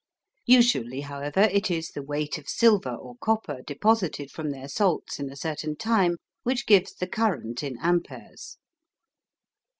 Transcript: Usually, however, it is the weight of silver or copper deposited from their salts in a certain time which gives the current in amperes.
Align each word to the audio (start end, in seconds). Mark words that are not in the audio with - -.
Usually, 0.47 1.01
however, 1.01 1.41
it 1.41 1.69
is 1.69 1.89
the 1.91 2.01
weight 2.01 2.39
of 2.39 2.49
silver 2.49 2.89
or 2.89 3.17
copper 3.21 3.61
deposited 3.61 4.31
from 4.31 4.49
their 4.49 4.67
salts 4.67 5.19
in 5.19 5.29
a 5.29 5.35
certain 5.35 5.75
time 5.75 6.17
which 6.41 6.65
gives 6.65 6.95
the 6.95 7.05
current 7.05 7.61
in 7.61 7.77
amperes. 7.79 8.57